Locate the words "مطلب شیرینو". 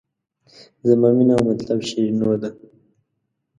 1.47-2.33